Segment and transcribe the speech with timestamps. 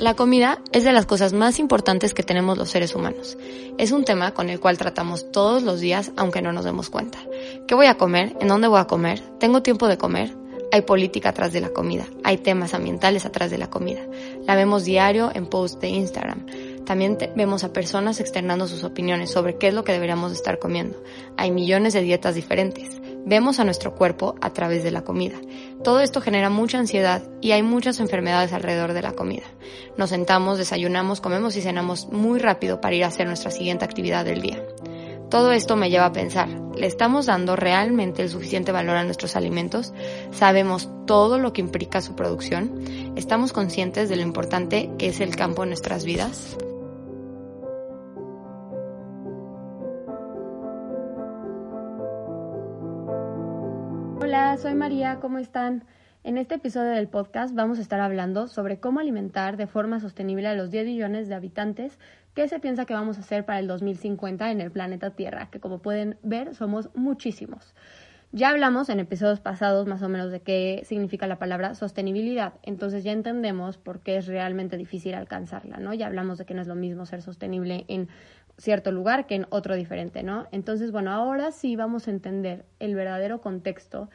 [0.00, 3.36] La comida es de las cosas más importantes que tenemos los seres humanos.
[3.76, 7.18] Es un tema con el cual tratamos todos los días aunque no nos demos cuenta.
[7.68, 8.34] ¿Qué voy a comer?
[8.40, 9.20] ¿En dónde voy a comer?
[9.38, 10.34] ¿Tengo tiempo de comer?
[10.72, 14.00] Hay política atrás de la comida, hay temas ambientales atrás de la comida.
[14.46, 16.46] La vemos diario en posts de Instagram.
[16.86, 20.96] También vemos a personas externando sus opiniones sobre qué es lo que deberíamos estar comiendo.
[21.36, 22.99] Hay millones de dietas diferentes.
[23.24, 25.38] Vemos a nuestro cuerpo a través de la comida.
[25.84, 29.44] Todo esto genera mucha ansiedad y hay muchas enfermedades alrededor de la comida.
[29.96, 34.24] Nos sentamos, desayunamos, comemos y cenamos muy rápido para ir a hacer nuestra siguiente actividad
[34.24, 34.62] del día.
[35.30, 39.36] Todo esto me lleva a pensar, ¿le estamos dando realmente el suficiente valor a nuestros
[39.36, 39.92] alimentos?
[40.32, 42.82] ¿Sabemos todo lo que implica su producción?
[43.14, 46.56] ¿Estamos conscientes de lo importante que es el campo en nuestras vidas?
[54.60, 55.84] Soy María, ¿cómo están?
[56.22, 60.48] En este episodio del podcast vamos a estar hablando sobre cómo alimentar de forma sostenible
[60.48, 61.98] a los 10 millones de habitantes
[62.34, 65.60] que se piensa que vamos a hacer para el 2050 en el planeta Tierra, que
[65.60, 67.74] como pueden ver somos muchísimos.
[68.32, 73.02] Ya hablamos en episodios pasados más o menos de qué significa la palabra sostenibilidad, entonces
[73.02, 75.94] ya entendemos por qué es realmente difícil alcanzarla, ¿no?
[75.94, 78.08] Ya hablamos de que no es lo mismo ser sostenible en
[78.58, 80.48] cierto lugar que en otro diferente, ¿no?
[80.52, 84.10] Entonces, bueno, ahora sí vamos a entender el verdadero contexto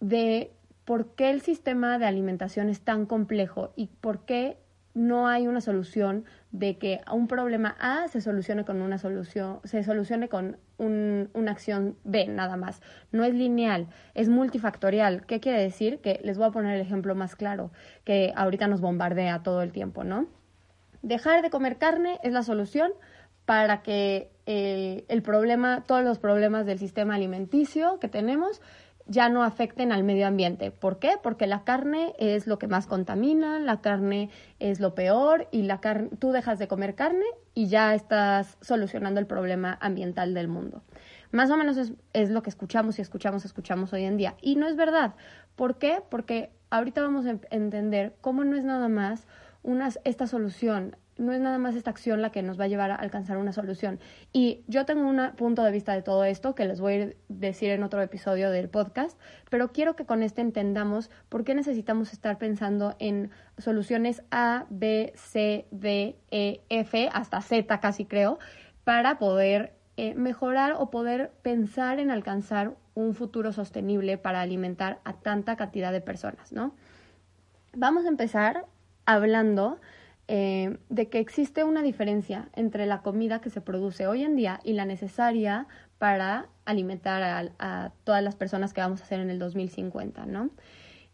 [0.00, 0.52] de
[0.84, 4.56] por qué el sistema de alimentación es tan complejo y por qué
[4.94, 9.84] no hay una solución de que un problema A se solucione con una solución, se
[9.84, 12.82] solucione con una acción B nada más.
[13.12, 15.24] No es lineal, es multifactorial.
[15.26, 16.00] ¿Qué quiere decir?
[16.00, 17.70] Que les voy a poner el ejemplo más claro,
[18.04, 20.26] que ahorita nos bombardea todo el tiempo, ¿no?
[21.02, 22.92] Dejar de comer carne es la solución
[23.44, 28.60] para que el, el problema, todos los problemas del sistema alimenticio que tenemos
[29.08, 30.70] ya no afecten al medio ambiente.
[30.70, 31.12] ¿Por qué?
[31.22, 35.80] Porque la carne es lo que más contamina, la carne es lo peor y la
[35.80, 40.82] carne, tú dejas de comer carne y ya estás solucionando el problema ambiental del mundo.
[41.32, 44.36] Más o menos es, es lo que escuchamos y escuchamos, escuchamos hoy en día.
[44.40, 45.14] Y no es verdad.
[45.56, 46.02] ¿Por qué?
[46.08, 49.26] Porque ahorita vamos a entender cómo no es nada más
[49.62, 52.90] una, esta solución no es nada más esta acción la que nos va a llevar
[52.90, 54.00] a alcanzar una solución.
[54.32, 57.70] Y yo tengo un punto de vista de todo esto que les voy a decir
[57.70, 59.18] en otro episodio del podcast,
[59.50, 65.12] pero quiero que con este entendamos por qué necesitamos estar pensando en soluciones A, B,
[65.16, 68.38] C, D, E, F, hasta Z casi creo,
[68.84, 75.14] para poder eh, mejorar o poder pensar en alcanzar un futuro sostenible para alimentar a
[75.14, 76.74] tanta cantidad de personas, ¿no?
[77.74, 78.66] Vamos a empezar
[79.06, 79.80] hablando
[80.28, 84.60] eh, de que existe una diferencia entre la comida que se produce hoy en día
[84.62, 85.66] y la necesaria
[85.96, 90.50] para alimentar a, todas las personas que vamos a hacer en el 2050, ¿no?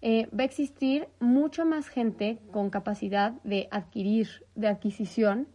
[0.02, 5.46] Eh, va a existir mucho más gente con capacidad de adquirir, de adquisición,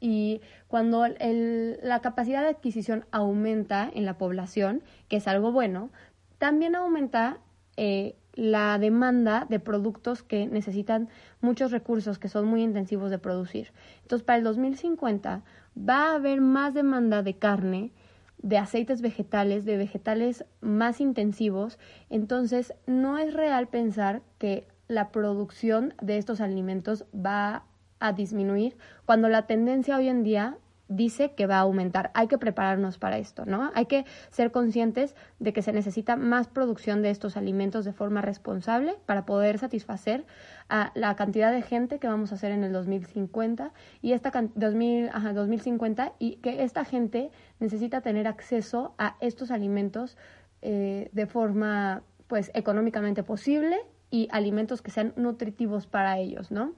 [0.00, 5.90] y cuando la capacidad de adquisición aumenta en la población, que es algo bueno,
[6.36, 7.38] también aumenta
[7.78, 11.08] eh, la demanda de productos que necesitan
[11.40, 13.72] muchos recursos, que son muy intensivos de producir.
[14.02, 15.42] Entonces, para el 2050
[15.76, 17.92] va a haber más demanda de carne,
[18.38, 21.78] de aceites vegetales, de vegetales más intensivos.
[22.10, 27.64] Entonces, no es real pensar que la producción de estos alimentos va
[28.00, 30.58] a disminuir cuando la tendencia hoy en día
[30.88, 32.10] dice que va a aumentar.
[32.14, 33.70] Hay que prepararnos para esto, ¿no?
[33.74, 38.20] Hay que ser conscientes de que se necesita más producción de estos alimentos de forma
[38.20, 40.24] responsable para poder satisfacer
[40.68, 43.72] a la cantidad de gente que vamos a hacer en el 2050
[44.02, 47.30] y esta 2000, 2050 y que esta gente
[47.60, 50.16] necesita tener acceso a estos alimentos
[50.62, 53.78] eh, de forma pues económicamente posible
[54.10, 56.72] y alimentos que sean nutritivos para ellos, ¿no?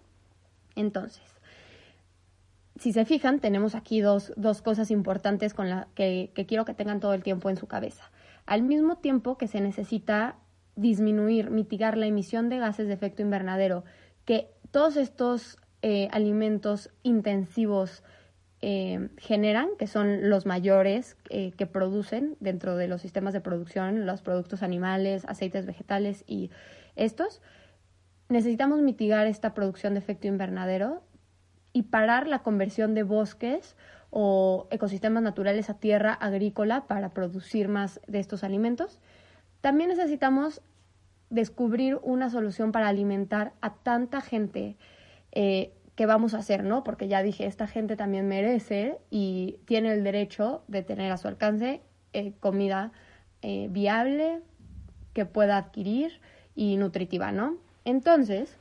[0.74, 1.35] Entonces,
[2.78, 6.75] si se fijan, tenemos aquí dos, dos cosas importantes con la que, que, quiero que
[6.75, 8.10] tengan todo el tiempo en su cabeza.
[8.44, 10.37] Al mismo tiempo que se necesita
[10.76, 13.84] disminuir, mitigar la emisión de gases de efecto invernadero,
[14.24, 18.03] que todos estos eh, alimentos intensivos
[18.60, 24.06] eh, generan, que son los mayores eh, que producen dentro de los sistemas de producción,
[24.06, 26.50] los productos animales, aceites vegetales y
[26.95, 27.41] estos,
[28.28, 31.03] necesitamos mitigar esta producción de efecto invernadero
[31.76, 33.76] y parar la conversión de bosques
[34.08, 38.98] o ecosistemas naturales a tierra agrícola para producir más de estos alimentos.
[39.60, 40.62] También necesitamos
[41.28, 44.78] descubrir una solución para alimentar a tanta gente
[45.32, 46.82] eh, que vamos a hacer, ¿no?
[46.82, 51.28] Porque ya dije, esta gente también merece y tiene el derecho de tener a su
[51.28, 51.82] alcance
[52.14, 52.90] eh, comida
[53.42, 54.40] eh, viable
[55.12, 56.20] que pueda adquirir
[56.54, 57.58] y nutritiva, ¿no?
[57.84, 58.56] Entonces,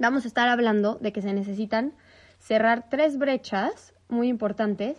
[0.00, 1.92] vamos a estar hablando de que se necesitan
[2.46, 4.96] cerrar tres brechas muy importantes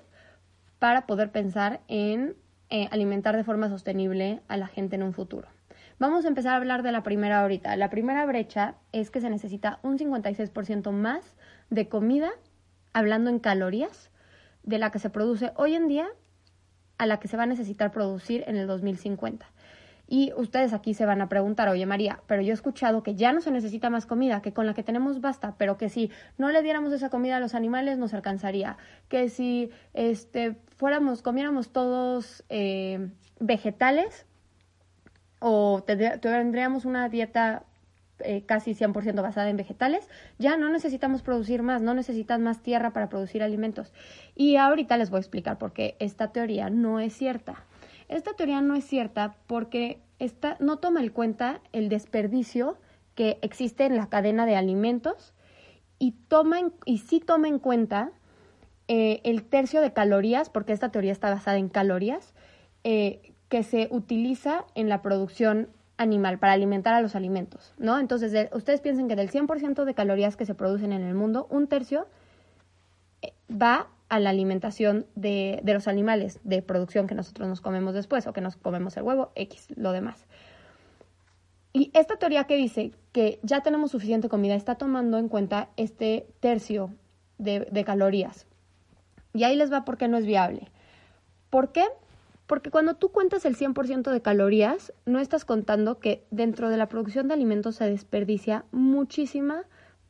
[0.79, 2.35] para poder pensar en
[2.69, 5.47] eh, alimentar de forma sostenible a la gente en un futuro.
[5.97, 7.77] Vamos a empezar a hablar de la primera ahorita.
[7.77, 11.37] La primera brecha es que se necesita un 56% más
[11.69, 12.31] de comida,
[12.91, 14.11] hablando en calorías,
[14.63, 16.07] de la que se produce hoy en día
[16.97, 19.49] a la que se va a necesitar producir en el 2050.
[20.07, 23.33] Y ustedes aquí se van a preguntar, oye María, pero yo he escuchado que ya
[23.33, 26.49] no se necesita más comida, que con la que tenemos basta, pero que si no
[26.49, 28.77] le diéramos esa comida a los animales nos alcanzaría,
[29.09, 33.09] que si este, fuéramos, comiéramos todos eh,
[33.39, 34.25] vegetales
[35.39, 37.63] o tendríamos una dieta
[38.19, 42.91] eh, casi 100% basada en vegetales, ya no necesitamos producir más, no necesitan más tierra
[42.91, 43.93] para producir alimentos.
[44.35, 47.66] Y ahorita les voy a explicar por qué esta teoría no es cierta.
[48.07, 52.77] Esta teoría no es cierta porque esta, no toma en cuenta el desperdicio
[53.15, 55.33] que existe en la cadena de alimentos
[55.99, 58.11] y, toma y sí toma en cuenta
[58.87, 62.33] eh, el tercio de calorías, porque esta teoría está basada en calorías,
[62.83, 67.99] eh, que se utiliza en la producción animal para alimentar a los alimentos, ¿no?
[67.99, 71.67] Entonces, ustedes piensen que del 100% de calorías que se producen en el mundo, un
[71.67, 72.07] tercio
[73.21, 77.93] eh, va a la alimentación de, de, los animales de producción que nosotros nos comemos
[77.93, 80.25] después o que nos comemos el huevo, X, lo demás.
[81.73, 86.27] Y esta teoría que dice que ya tenemos suficiente comida está tomando en cuenta este
[86.39, 86.91] tercio
[87.37, 88.47] de, calorías.
[89.33, 90.71] Y ahí les va por qué no es viable.
[91.49, 91.83] ¿Por qué?
[92.47, 96.89] Porque cuando tú cuentas el 100% de calorías, no estás contando que dentro de la
[96.89, 99.63] producción de alimentos se desperdicia muchísima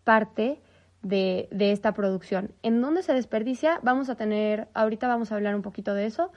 [0.04, 0.62] parte
[1.02, 2.52] de, esta producción.
[2.64, 3.80] ¿En dónde se desperdicia?
[3.84, 6.32] Vamos a tener, ahorita vamos a hablar un poquito de eso,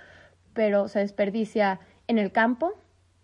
[0.52, 2.74] pero se desperdicia en el campo,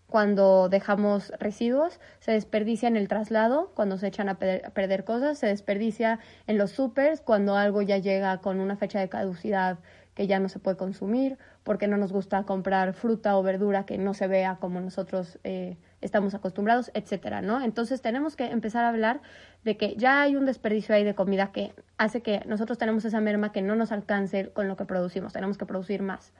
[0.07, 5.47] cuando dejamos residuos, se desperdicia en el traslado, cuando se echan a perder, cosas, se
[5.47, 9.79] desperdicia en los supers, cuando algo ya llega con una fecha de caducidad
[10.13, 13.97] que ya no se puede consumir, porque no nos gusta comprar fruta o verdura que
[13.97, 17.61] no se vea como nosotros eh, estamos acostumbrados, etcétera, ¿no?
[17.61, 19.21] Entonces tenemos que empezar a hablar
[19.63, 23.19] de que ya hay un desperdicio ahí de comida que hace que nosotros tenemos esa
[23.19, 26.33] merma que no nos alcance con lo que producimos, tenemos que producir más.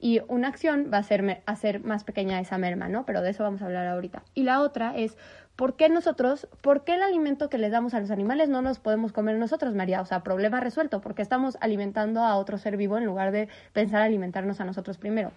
[0.00, 3.06] Y una acción va a ser hacer más pequeña esa merma, ¿no?
[3.06, 4.22] Pero de eso vamos a hablar ahorita.
[4.34, 5.16] Y la otra es,
[5.56, 8.80] ¿por qué nosotros, por qué el alimento que les damos a los animales no nos
[8.80, 10.00] podemos comer nosotros, María?
[10.00, 14.02] O sea, problema resuelto, porque estamos alimentando a otro ser vivo en lugar de pensar
[14.02, 15.30] alimentarnos a nosotros primero.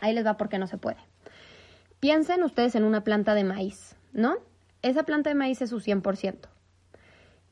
[0.00, 0.96] Ahí les va por qué no se puede.
[2.02, 4.38] Piensen ustedes en una planta de maíz, ¿no?
[4.82, 6.48] Esa planta de maíz es su 100%.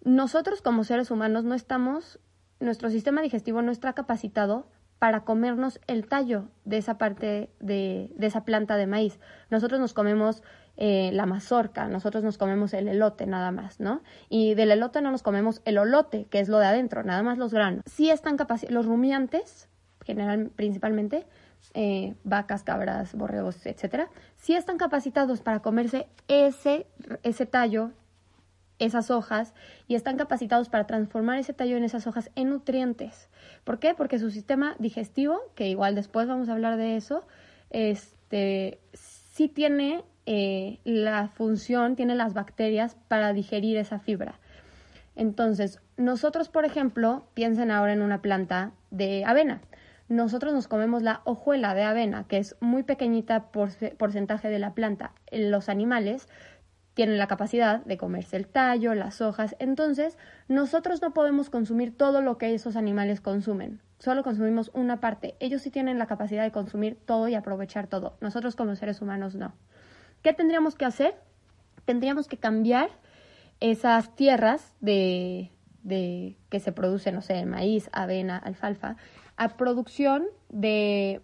[0.02, 2.18] Nosotros como seres humanos no estamos,
[2.58, 4.66] nuestro sistema digestivo no está capacitado
[4.98, 9.20] para comernos el tallo de esa parte de, esa planta de maíz.
[9.50, 10.42] Nosotros nos comemos
[10.76, 14.02] eh, la mazorca, nosotros nos comemos el elote nada más, ¿no?
[14.28, 17.38] Y del elote no nos comemos el olote, que es lo de adentro, nada más
[17.38, 17.84] los granos.
[17.86, 19.68] Sí están capacitados, los rumiantes,
[20.04, 21.24] general, principalmente,
[21.74, 26.86] eh, vacas, cabras, borregos, etcétera, sí están capacitados para comerse ese,
[27.22, 27.92] ese tallo,
[28.78, 29.54] esas hojas,
[29.86, 33.28] y están capacitados para transformar ese tallo en esas hojas en nutrientes.
[33.64, 33.94] ¿Por qué?
[33.94, 37.26] Porque su sistema digestivo, que igual después vamos a hablar de eso,
[37.70, 44.40] este, sí tiene eh, la función, tiene las bacterias para digerir esa fibra.
[45.14, 49.60] Entonces, nosotros, por ejemplo, piensen ahora en una planta de avena
[50.10, 54.74] nosotros nos comemos la hojuela de avena, que es muy pequeñita por porcentaje de la
[54.74, 55.12] planta.
[55.30, 56.28] Los animales
[56.94, 62.22] tienen la capacidad de comerse el tallo, las hojas, entonces nosotros no podemos consumir todo
[62.22, 65.36] lo que esos animales consumen, solo consumimos una parte.
[65.38, 69.36] Ellos sí tienen la capacidad de consumir todo y aprovechar todo, nosotros como seres humanos
[69.36, 69.54] no.
[70.22, 71.14] ¿Qué tendríamos que hacer?
[71.84, 72.90] Tendríamos que cambiar
[73.60, 75.52] esas tierras de,
[75.84, 78.96] de que se producen, no sé, maíz, avena, alfalfa,
[79.40, 81.22] a producción de,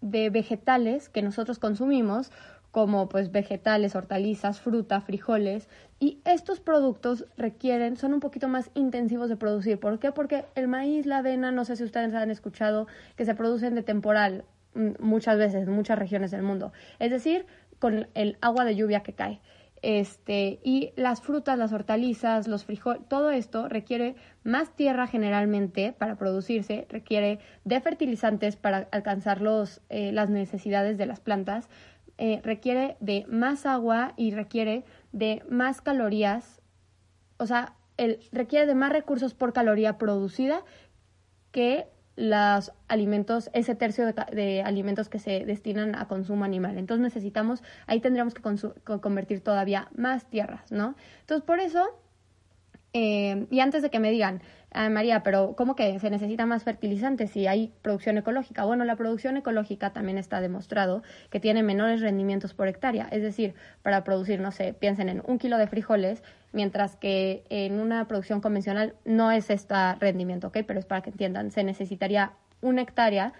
[0.00, 2.32] de vegetales que nosotros consumimos,
[2.70, 9.28] como pues vegetales, hortalizas, fruta, frijoles, y estos productos requieren, son un poquito más intensivos
[9.28, 9.78] de producir.
[9.78, 10.12] ¿Por qué?
[10.12, 12.86] Porque el maíz, la avena, no sé si ustedes han escuchado,
[13.16, 17.44] que se producen de temporal mm, muchas veces en muchas regiones del mundo, es decir,
[17.78, 19.42] con el agua de lluvia que cae.
[19.82, 26.16] Este, y las frutas, las hortalizas, los frijoles, todo esto requiere más tierra generalmente para
[26.16, 31.70] producirse, requiere de fertilizantes para alcanzar los, eh, las necesidades de las plantas,
[32.18, 36.60] eh, requiere de más agua y requiere de más calorías,
[37.38, 40.62] o sea, el, requiere de más recursos por caloría producida
[41.52, 46.76] que los alimentos, ese tercio de, alimentos que se destinan a consumo animal.
[46.76, 48.42] Entonces necesitamos, ahí tendríamos que
[49.00, 50.96] convertir todavía más tierras, ¿no?
[51.20, 51.88] Entonces por eso
[52.92, 56.64] Eh, y antes de que me digan, ah, María, pero ¿cómo que se necesita más
[56.64, 58.64] fertilizante si hay producción ecológica?
[58.64, 63.08] Bueno, la producción ecológica también está demostrado que tiene menores rendimientos por hectárea.
[63.10, 66.22] Es decir, para producir, no sé, piensen en un kilo de frijoles,
[66.52, 70.58] mientras que en una producción convencional no es este rendimiento, ¿ok?
[70.66, 73.32] Pero es para que entiendan, se necesitaría una hectárea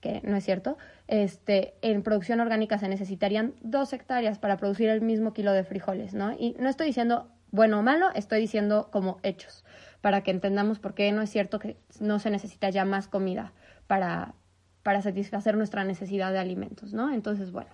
[0.00, 5.00] que no es cierto, este, en producción orgánica se necesitarían dos hectáreas para producir el
[5.00, 6.32] mismo kilo de frijoles, ¿no?
[6.32, 9.64] Y no estoy diciendo bueno o malo, estoy diciendo como hechos,
[10.00, 13.52] para que entendamos por qué no es cierto que no se necesita ya más comida
[13.86, 14.34] para,
[14.82, 17.12] para satisfacer nuestra necesidad de alimentos, ¿no?
[17.12, 17.70] Entonces, bueno.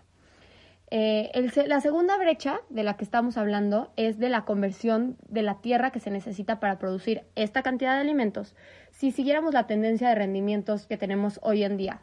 [0.90, 1.32] Eh,
[1.66, 5.90] la segunda brecha de la que estamos hablando es de la conversión de la tierra
[5.90, 8.54] que se necesita para producir esta cantidad de alimentos.
[8.90, 12.00] Si siguiéramos la tendencia de rendimientos que tenemos hoy en día,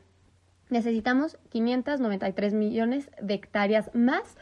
[0.69, 4.35] necesitamos 593 millones de hectáreas más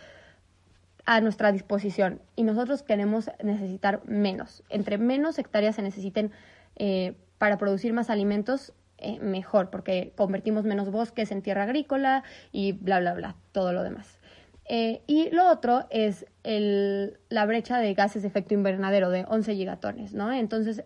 [1.09, 4.61] a nuestra disposición y nosotros queremos necesitar menos.
[4.69, 6.31] Entre menos hectáreas se necesiten
[6.75, 12.73] eh, para producir más alimentos, eh, mejor, porque convertimos menos bosques en tierra agrícola y
[12.73, 14.19] bla, bla, bla, todo lo demás.
[14.65, 19.55] Eh, y lo otro es el, la brecha de gases de efecto invernadero de 11
[19.55, 20.31] gigatones, ¿no?
[20.31, 20.83] Entonces,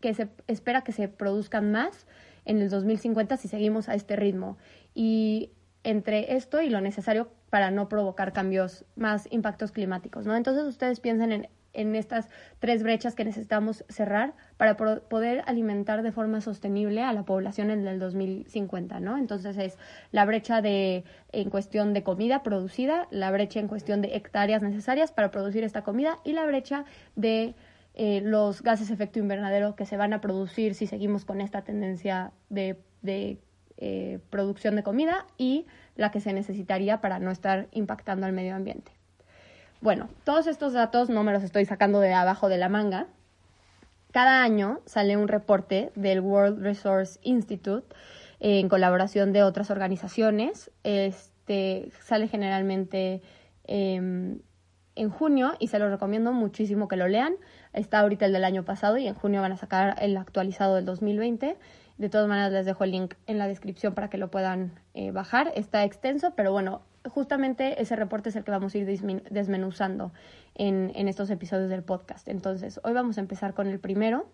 [0.00, 2.08] que se espera que se produzcan más
[2.44, 4.58] en el 2050 si seguimos a este ritmo.
[4.96, 5.52] Y
[5.84, 10.36] entre esto y lo necesario para no provocar cambios, más impactos climáticos, ¿no?
[10.36, 12.28] Entonces ustedes piensen en, en estas
[12.58, 17.86] tres brechas que necesitamos cerrar para poder alimentar de forma sostenible a la población en
[17.86, 19.18] el 2050, ¿no?
[19.18, 19.78] Entonces es
[20.10, 25.12] la brecha de en cuestión de comida producida, la brecha en cuestión de hectáreas necesarias
[25.12, 26.84] para producir esta comida y la brecha
[27.16, 27.54] de
[27.94, 32.32] eh, los gases efecto invernadero que se van a producir si seguimos con esta tendencia
[32.48, 32.78] de,
[33.80, 38.54] eh, producción de comida y la que se necesitaría para no estar impactando al medio
[38.54, 38.92] ambiente.
[39.80, 43.06] Bueno, todos estos datos no me los estoy sacando de abajo de la manga.
[44.12, 47.86] Cada año sale un reporte del World Resource Institute
[48.40, 50.70] en colaboración de otras organizaciones.
[50.84, 53.22] Este sale generalmente
[53.64, 54.40] em,
[54.96, 57.34] en junio y se lo recomiendo muchísimo que lo lean.
[57.72, 60.84] Está ahorita el del año pasado y en junio van a sacar el actualizado del
[60.84, 61.56] 2020.
[62.00, 65.10] De todas maneras les dejo el link en la descripción para que lo puedan eh,
[65.10, 65.52] bajar.
[65.54, 68.86] Está extenso, pero bueno, justamente ese reporte es el que vamos a ir
[69.30, 70.10] desmenuzando
[70.54, 72.26] en, estos episodios del podcast.
[72.28, 74.30] Entonces, hoy vamos a empezar con el primero.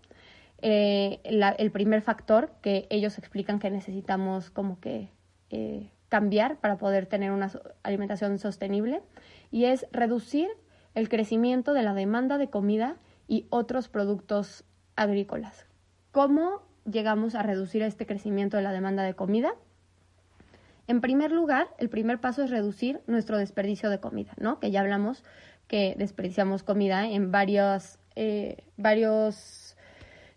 [0.62, 5.10] Eh, el primer factor que ellos explican que necesitamos como que
[5.50, 7.50] eh, cambiar para poder tener una
[7.82, 9.02] alimentación sostenible
[9.50, 10.48] y es reducir
[10.94, 12.94] el crecimiento de la demanda de comida
[13.26, 14.62] y otros productos
[14.94, 15.66] agrícolas.
[16.12, 19.54] ¿Cómo llegamos a reducir este crecimiento de la demanda de comida?
[20.88, 24.60] En primer lugar, el primer paso es reducir nuestro desperdicio de comida, ¿no?
[24.60, 25.24] Que ya hablamos
[25.66, 28.62] que desperdiciamos comida en varias eh,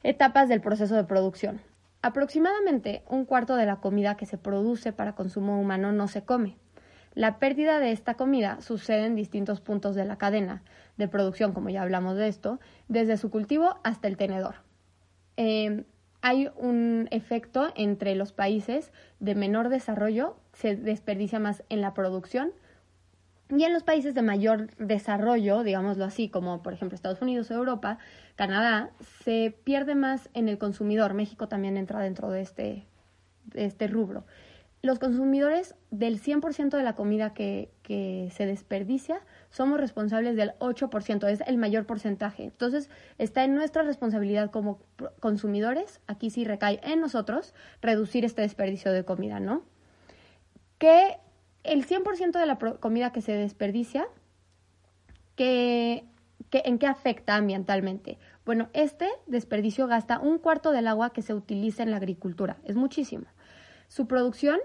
[0.02, 1.62] etapas del proceso de producción.
[2.02, 6.58] Aproximadamente un cuarto de la comida que se produce para consumo humano no se come.
[7.14, 10.64] La pérdida de esta comida sucede en distintos puntos de la cadena
[10.98, 14.56] de producción, como ya hablamos de esto, desde su cultivo hasta el tenedor.
[15.36, 15.84] Em,
[16.22, 22.52] hay un efecto entre los países de menor desarrollo, se desperdicia más en la producción,
[23.50, 27.98] y en los países de mayor desarrollo, digámoslo así, como por ejemplo Estados Unidos, Europa,
[28.36, 28.92] Canadá,
[29.24, 31.16] se pierde más en el consumidor.
[31.16, 32.86] México también entra dentro de este,
[33.46, 34.24] de este rubro.
[34.82, 41.28] Los consumidores del 100% de la comida que, que se desperdicia somos responsables del 8%,
[41.30, 42.46] es el mayor porcentaje.
[42.46, 44.80] Entonces, está en nuestra responsabilidad como
[45.20, 49.64] consumidores, aquí sí recae en nosotros, reducir este desperdicio de comida, ¿no?
[50.78, 51.18] Que
[51.64, 54.08] el 100% de la comida que se desperdicia,
[55.36, 56.06] que,
[56.52, 58.18] ¿en qué afecta ambientalmente?
[58.46, 62.76] Bueno, este desperdicio gasta un cuarto del agua que se utiliza en la agricultura, es
[62.76, 63.26] muchísimo.
[63.90, 64.60] Su producción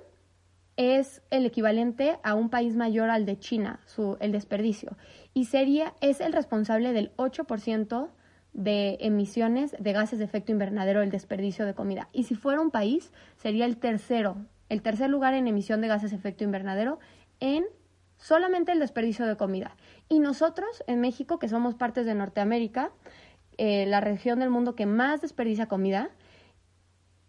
[0.77, 4.97] es el equivalente a un país mayor al de China, su, el desperdicio,
[5.35, 8.11] y sería, es el responsable del 8%
[8.53, 12.09] de emisiones de gases de efecto invernadero el desperdicio de comida.
[12.13, 14.37] Y si fuera un país, sería el tercero
[14.69, 16.99] el tercer lugar en emisión de gases de efecto invernadero
[17.41, 17.65] en
[18.17, 19.77] solamente el desperdicio de comida.
[20.09, 22.91] Y nosotros en México, que somos partes de Norteamérica,
[23.59, 26.11] eh, la región del mundo que más desperdicia comida,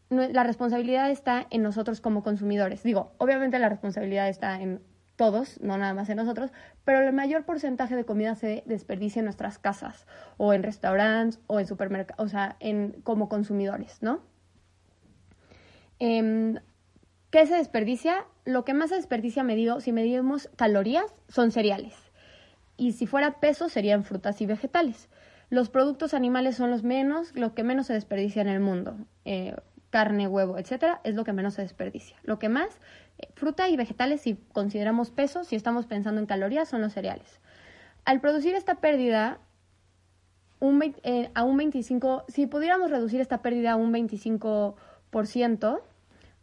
[0.09, 2.83] la responsabilidad está en nosotros como consumidores.
[2.83, 4.81] Digo, obviamente la responsabilidad está en
[5.15, 6.51] todos, no nada más en nosotros,
[6.83, 10.05] pero el mayor porcentaje de comida se desperdicia en nuestras casas
[10.37, 14.21] o en restaurantes o en supermercados, o sea, en, como consumidores, ¿no?
[15.99, 16.57] Em,
[17.31, 18.25] ¿Qué se desperdicia?
[18.45, 21.95] Lo que más se desperdicia medido, si medimos calorías, son cereales.
[22.77, 25.09] Y si fuera peso, serían frutas y vegetales.
[25.49, 28.97] los productos animales son los menos, lo que menos se desperdicia en el mundo.
[29.25, 29.55] Eh,
[29.95, 32.17] carne, huevo, etcétera, es lo que menos se desperdicia.
[32.23, 32.67] Lo que más,
[33.17, 37.39] eh, fruta y vegetales, si consideramos peso, si estamos pensando en calorías, son los cereales.
[38.03, 39.39] Al producir esta pérdida,
[40.59, 45.81] un, eh, a un 25, si pudiéramos reducir esta pérdida a un 25%,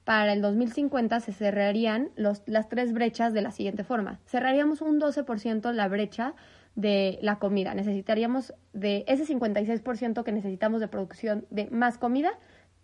[0.05, 4.19] para el 2050 se cerrarían los, las tres brechas de la siguiente forma.
[4.25, 6.35] Cerraríamos un 12% la brecha
[6.75, 7.75] de la comida.
[7.75, 12.33] Necesitaríamos de ese 56% que necesitamos de producción de más comida,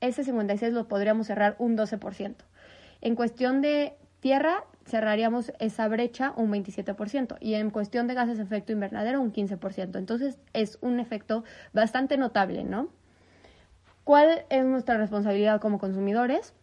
[0.00, 2.34] ese 56 lo podríamos cerrar un 12%.
[3.00, 8.44] En cuestión de tierra, cerraríamos esa brecha un 27% y en cuestión de gases de
[8.44, 9.96] efecto invernadero un 15%.
[9.96, 12.88] Entonces es un efecto bastante notable, ¿no?
[14.04, 16.54] ¿Cuál es nuestra responsabilidad como consumidores?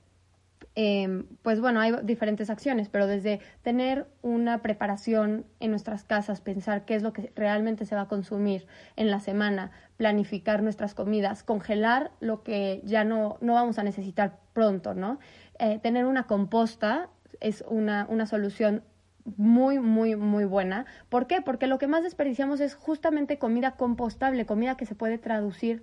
[0.78, 6.84] Em, pues bueno, hay diferentes acciones, pero desde tener una preparación en nuestras casas, pensar
[6.84, 8.68] qué es lo que realmente se va a consumir
[8.98, 14.38] en la semana, planificar nuestras comidas, congelar lo que ya no, no vamos a necesitar
[14.52, 15.20] pronto, ¿no?
[15.60, 18.84] Eh, tener una composta es una, una solución
[19.38, 20.86] muy, muy, muy buena.
[21.10, 21.42] ¿Por qué?
[21.42, 25.82] Porque lo que más desperdiciamos es justamente comida compostable, comida que se puede traducir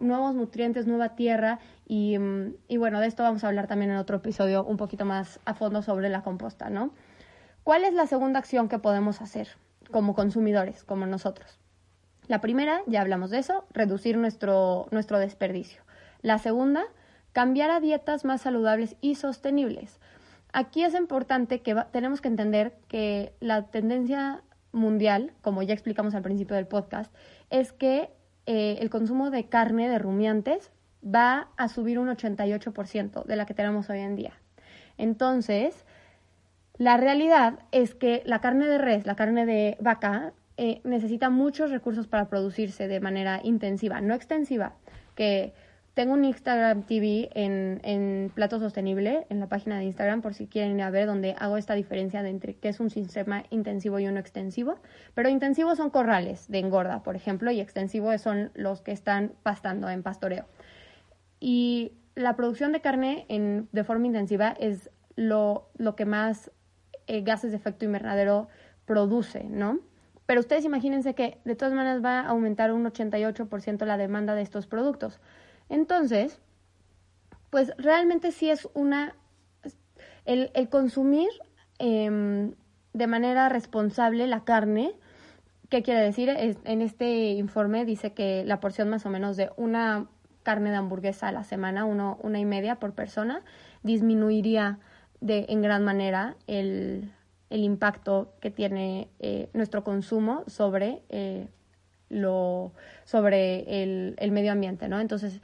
[0.00, 3.96] nuevos nutrientes, nueva tierra y, mm, y, bueno, de esto vamos a hablar también en
[3.96, 6.92] otro episodio un poquito más a fondo sobre la composta, ¿no?
[7.64, 9.48] ¿Cuál es la segunda acción que podemos hacer
[9.90, 11.58] como consumidores, como nosotros?
[12.28, 15.82] La primera, ya hablamos de eso, reducir nuestro, nuestro desperdicio.
[16.22, 16.84] La segunda,
[17.32, 20.00] cambiar a dietas más saludables y sostenibles.
[20.52, 24.42] Aquí es importante que tenemos que entender que la tendencia
[24.72, 27.12] mundial, como ya explicamos al principio del podcast,
[27.50, 28.10] es que
[28.46, 30.70] eh, el consumo de carne de rumiantes
[31.04, 34.32] va a subir un 88% de la que tenemos hoy en día.
[34.98, 35.84] Entonces,
[36.78, 41.70] la realidad es que la carne de res, la carne de vaca, eh, necesita muchos
[41.70, 44.74] recursos para producirse de manera intensiva, no extensiva,
[45.14, 45.52] que
[45.96, 50.46] tengo un Instagram TV en, en Plato Sostenible, en la página de Instagram, por si
[50.46, 53.98] quieren ir a ver, donde hago esta diferencia de entre qué es un sistema intensivo
[53.98, 54.78] y uno extensivo.
[55.14, 59.88] Pero intensivos son corrales de engorda, por ejemplo, y extensivos son los que están pastando
[59.88, 60.44] en pastoreo.
[61.40, 63.24] Y la producción de carne
[63.72, 66.50] de forma intensiva es lo, lo que más
[67.06, 68.48] eh, gases de efecto invernadero
[68.84, 69.80] produce, ¿no?
[70.26, 74.42] Pero ustedes imagínense que de todas maneras va a aumentar un 88% la demanda de
[74.42, 75.20] estos productos.
[75.68, 76.40] Entonces,
[77.50, 79.14] pues realmente sí es una...
[80.24, 81.28] El, consumir
[81.78, 82.54] em,
[82.92, 84.94] de manera responsable la carne,
[85.68, 86.28] ¿qué quiere decir?
[86.28, 90.08] en este informe dice que la porción más o menos de una
[90.42, 93.42] carne de hamburguesa a la semana, uno, una y media por persona,
[93.82, 94.78] disminuiría
[95.20, 97.12] de, en gran manera el,
[97.50, 101.48] el impacto que tiene eh, nuestro consumo sobre eh,
[102.08, 102.72] lo
[103.04, 105.00] sobre el, el medio ambiente, ¿no?
[105.00, 105.40] Entonces,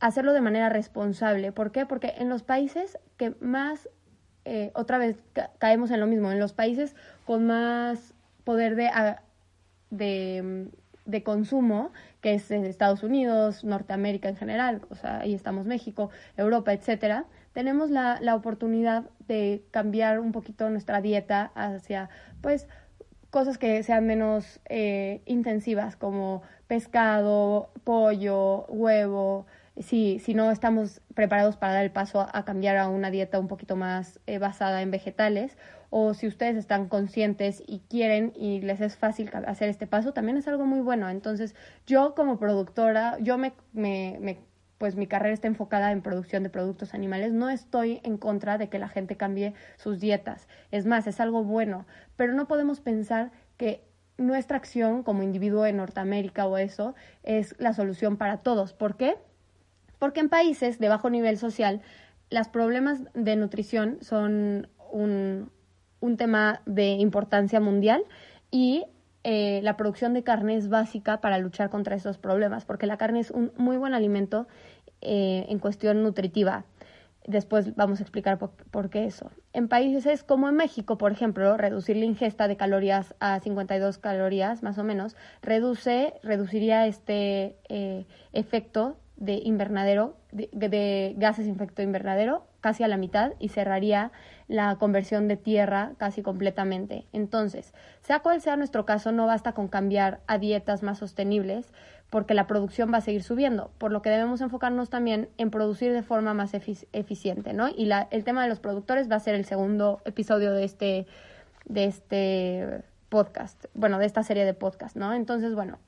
[0.00, 1.52] hacerlo de manera responsable.
[1.52, 1.86] ¿Por qué?
[1.86, 3.88] Porque en los países que más,
[4.44, 5.16] eh, otra vez
[5.58, 6.94] caemos en lo mismo, en los países
[7.26, 8.90] con más poder de,
[9.90, 10.68] de,
[11.04, 16.72] de, consumo, que es Estados Unidos, Norteamérica en general, o sea, ahí estamos México, Europa,
[16.72, 22.08] etcétera, tenemos la, la oportunidad de cambiar un poquito nuestra dieta hacia,
[22.40, 22.68] pues,
[23.30, 29.46] cosas que sean menos eh, intensivas como pescado, pollo, huevo,
[29.80, 33.48] si, si no estamos preparados para dar el paso a, cambiar a una dieta un
[33.48, 35.56] poquito más eh, basada en vegetales
[35.90, 40.36] o si ustedes están conscientes y quieren y les es fácil hacer este paso, también
[40.36, 41.08] es algo muy bueno.
[41.08, 41.54] Entonces,
[41.86, 44.38] yo como productora, yo me, me, me
[44.78, 48.68] pues mi carrera está enfocada en producción de productos animales, no estoy en contra de
[48.68, 50.48] que la gente cambie sus dietas.
[50.70, 51.84] Es más, es algo bueno,
[52.16, 53.84] pero no podemos pensar que
[54.16, 58.72] nuestra acción como individuo en Norteamérica o eso es la solución para todos.
[58.72, 59.16] ¿Por qué?
[59.98, 61.82] Porque en países de bajo nivel social,
[62.30, 65.50] los problemas de nutrición son un,
[66.00, 68.04] un tema de importancia mundial
[68.50, 68.84] y
[69.30, 73.20] eh, la producción de carne es básica para luchar contra esos problemas, porque la carne
[73.20, 74.48] es un muy buen alimento
[75.02, 76.64] eh, en cuestión nutritiva.
[77.26, 79.30] Después vamos a explicar por, qué eso.
[79.52, 84.62] En países como en México, por ejemplo, reducir la ingesta de calorías a 52 calorías,
[84.62, 92.46] más o menos, reduce, reduciría este eh, efecto de invernadero, de, gases de efecto invernadero,
[92.60, 94.12] casi a la mitad y cerraría
[94.48, 97.06] la conversión de tierra casi completamente.
[97.12, 101.72] Entonces, sea cual sea nuestro caso, no basta con cambiar a dietas más sostenibles
[102.10, 105.92] porque la producción va a seguir subiendo, por lo que debemos enfocarnos también en producir
[105.92, 107.68] de forma más eficiente, ¿no?
[107.68, 111.06] Y la, el tema de los productores va a ser el segundo episodio de este,
[111.66, 115.12] de este podcast, bueno, de esta serie de podcast, ¿no?
[115.12, 115.78] Entonces, bueno,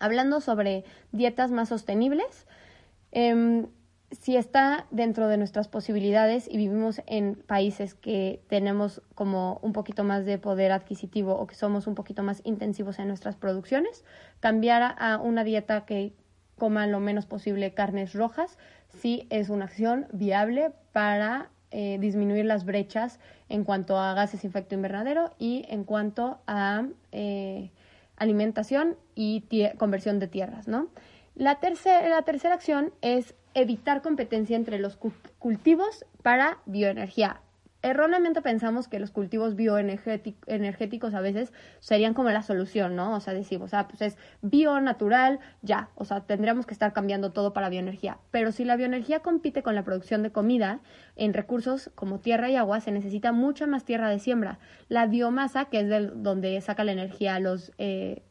[0.00, 2.46] Hablando sobre dietas más sostenibles,
[3.10, 3.66] em,
[4.10, 10.02] si está dentro de nuestras posibilidades y vivimos en países que tenemos como un poquito
[10.02, 14.04] más de poder adquisitivo o que somos un poquito más intensivos en nuestras producciones,
[14.40, 16.14] cambiar a una dieta que
[16.56, 22.64] coma lo menos posible carnes rojas, sí es una acción viable para eh, disminuir las
[22.64, 27.70] brechas en cuanto a gases efecto invernadero y en cuanto a eh,
[28.16, 29.44] alimentación y
[29.76, 30.88] conversión de tierras, ¿no?
[31.34, 34.96] La, la tercera acción es evitar competencia entre los
[35.38, 37.40] cultivos para bioenergía.
[37.80, 43.14] Erróneamente pensamos que los cultivos bioenergéticos a veces serían como la solución, ¿no?
[43.14, 45.88] O sea, decimos, ah, pues es bio, natural, ya.
[45.94, 48.18] O sea, tendríamos que estar cambiando todo para bioenergía.
[48.32, 50.80] Pero si la bioenergía compite con la producción de comida
[51.14, 54.58] en recursos como tierra y agua, se necesita mucha más tierra de siembra.
[54.88, 58.24] La biomasa, que es de donde saca la energía los eh,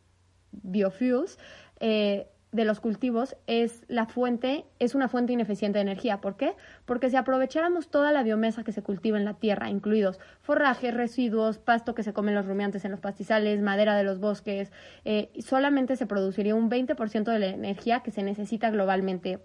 [0.52, 1.40] biofuels,
[1.80, 6.22] eh, de los cultivos es la fuente, es una fuente ineficiente de energía.
[6.22, 6.56] ¿Por qué?
[6.86, 11.58] Porque si aprovecháramos toda la biomesa que se cultiva en la tierra, incluidos forrajes, residuos,
[11.58, 14.72] pasto que se comen los rumiantes en los pastizales, madera de los bosques,
[15.04, 19.40] eh, solamente se produciría un 20% de la energía que se necesita globalmente.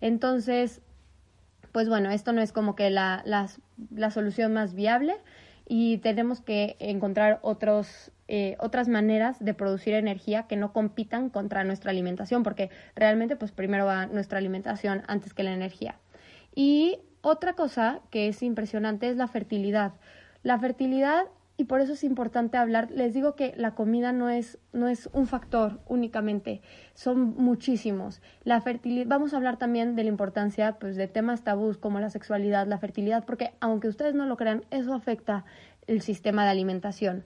[0.00, 0.82] Entonces,
[1.70, 5.16] pues bueno, esto no es como que la, la solución más viable
[5.66, 11.62] y tenemos que encontrar otros eh, otras maneras de producir energía que no compitan contra
[11.62, 15.96] nuestra alimentación, porque realmente pues primero va nuestra alimentación antes que la energía.
[16.54, 19.92] Y otra cosa que es impresionante es la fertilidad.
[20.42, 21.24] La fertilidad,
[21.58, 25.08] y por eso es importante hablar, les digo que la comida no es, no es
[25.12, 26.60] un factor únicamente,
[26.94, 28.20] son muchísimos.
[28.44, 32.10] La fertilidad, vamos a hablar también de la importancia pues, de temas tabús como la
[32.10, 35.44] sexualidad, la fertilidad, porque aunque ustedes no lo crean, eso afecta
[35.86, 37.24] el sistema de alimentación.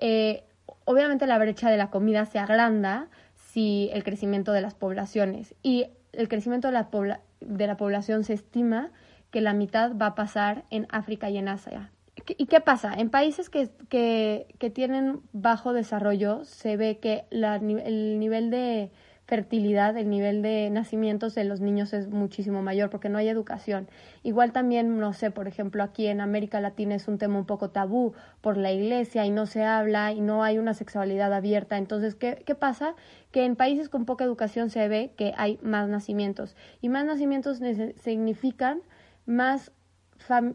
[0.00, 0.42] Eh,
[0.84, 5.86] obviamente la brecha de la comida se agranda si el crecimiento de las poblaciones y
[6.12, 8.90] el crecimiento de la, de la población se estima
[9.30, 11.90] que la mitad va a pasar en África y en Asia.
[12.26, 12.94] ¿Y qué pasa?
[12.94, 18.90] En países que, que, tienen bajo desarrollo se ve que el nivel de
[19.26, 23.88] fertilidad, el nivel de nacimientos de los niños es muchísimo mayor porque no hay educación.
[24.22, 27.70] Igual también, no sé, por ejemplo, aquí en América Latina es un tema un poco
[27.70, 31.78] tabú por la iglesia y no se habla y no hay una sexualidad abierta.
[31.78, 32.94] Entonces, ¿qué, qué pasa?
[33.30, 37.60] Que en países con poca educación se ve que hay más nacimientos y más nacimientos
[38.02, 38.82] significan
[39.24, 39.72] más,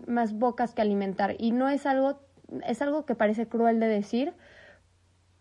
[0.08, 2.20] más bocas que alimentar y no es algo,
[2.66, 4.34] es algo que parece cruel de decir,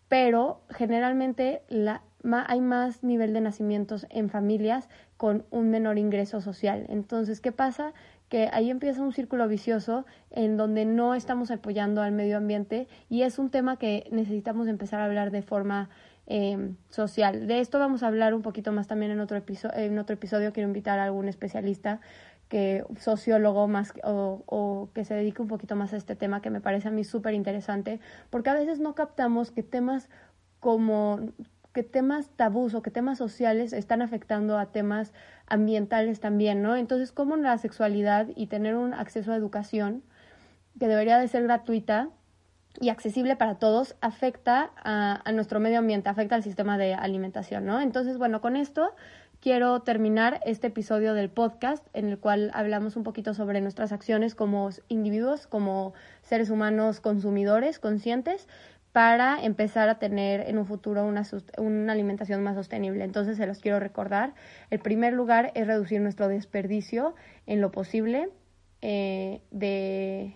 [0.08, 2.02] pero generalmente la,
[2.46, 6.86] hay más nivel de nacimientos en familias con un menor ingreso social.
[6.88, 7.92] Entonces, ¿qué pasa?
[8.28, 13.22] Que ahí empieza un círculo vicioso en donde no estamos apoyando al medio ambiente y
[13.22, 15.88] es un tema que necesitamos empezar a hablar de forma
[16.26, 17.46] eh, social.
[17.46, 20.52] De esto vamos a hablar un poquito más también en otro, episodio, en otro episodio.
[20.52, 22.00] Quiero invitar a algún especialista
[22.48, 26.50] que sociólogo más o, o, que se dedique un poquito más a este tema que
[26.50, 30.08] me parece a mí súper interesante porque a veces no captamos que temas
[30.60, 31.20] como
[31.76, 35.12] que temas tabús o que temas sociales están afectando a temas
[35.46, 36.74] ambientales también, ¿no?
[36.74, 40.02] Entonces, ¿cómo la sexualidad y tener un acceso a educación
[40.80, 42.08] que debería de ser gratuita
[42.80, 47.66] y accesible para todos afecta a, a nuestro medio ambiente, afecta al sistema de alimentación,
[47.66, 47.78] ¿no?
[47.82, 48.94] Entonces, bueno, con esto
[49.46, 54.34] quiero terminar este episodio del podcast en el cual hablamos un poquito sobre nuestras acciones
[54.34, 58.48] como individuos, como seres humanos consumidores conscientes,
[58.90, 63.04] para empezar a tener en un futuro una, alimentación más sostenible.
[63.04, 64.34] Entonces se los quiero recordar.
[64.70, 67.14] El primer lugar es reducir nuestro desperdicio
[67.46, 68.30] en lo posible
[68.82, 70.34] eh, de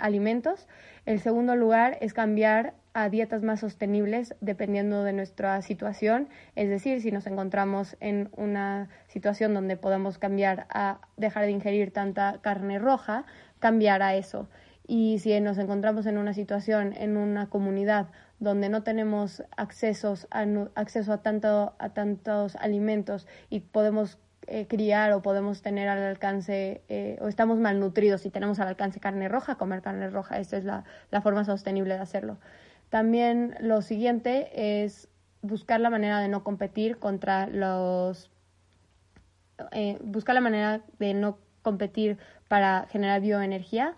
[0.00, 0.66] alimentos.
[1.04, 7.02] El segundo lugar es cambiar a dietas más sostenibles dependiendo de nuestra situación, es decir,
[7.02, 12.78] si nos encontramos en una situación donde podemos cambiar a dejar de ingerir tanta carne
[12.78, 13.26] roja,
[13.58, 14.48] cambiar a eso
[14.86, 18.06] y si nos encontramos en una situación, en una comunidad
[18.38, 20.26] donde no tenemos accesos
[20.74, 26.80] acceso a, tanto, a tantos alimentos y podemos eh, criar o podemos tener al alcance
[26.88, 30.64] eh, o estamos malnutridos y tenemos al alcance carne roja, comer carne roja, esa es
[30.64, 32.38] la forma sostenible de hacerlo.
[32.90, 35.08] También lo siguiente es
[35.42, 38.30] buscar la manera de no competir contra los...
[39.72, 42.18] Eh, buscar la manera de no competir
[42.48, 43.96] para generar bioenergía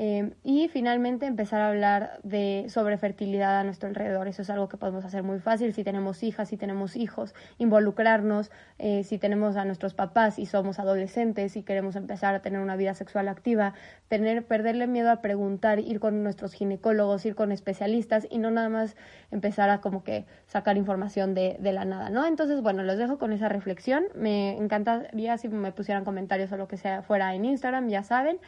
[0.00, 4.28] Eh, y finalmente empezar a hablar de, sobre fertilidad a nuestro alrededor.
[4.28, 8.52] Eso es algo que podemos hacer muy fácil si tenemos hijas, si tenemos hijos, involucrarnos,
[8.78, 12.76] eh, si tenemos a nuestros papás y somos adolescentes y queremos empezar a tener una
[12.76, 13.74] vida sexual activa,
[14.06, 18.68] tener, perderle miedo a preguntar, ir con nuestros ginecólogos, ir con especialistas y no nada
[18.68, 18.94] más
[19.32, 22.24] empezar a como que sacar información de, de la nada, ¿no?
[22.24, 24.04] Entonces, bueno, los dejo con esa reflexión.
[24.14, 28.38] Me encantaría si me pusieran comentarios o lo que sea fuera en Instagram, ya saben.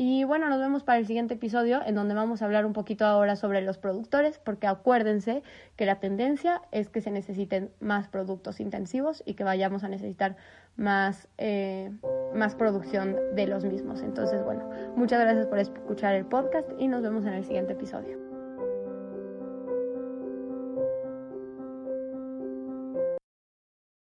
[0.00, 3.04] Y bueno, nos vemos para el siguiente episodio en donde vamos a hablar un poquito
[3.04, 5.42] ahora sobre los productores, porque acuérdense
[5.74, 10.36] que la tendencia es que se necesiten más productos intensivos y que vayamos a necesitar
[10.76, 11.90] más, eh,
[12.32, 14.02] más producción de los mismos.
[14.02, 18.27] Entonces, bueno, muchas gracias por escuchar el podcast y nos vemos en el siguiente episodio.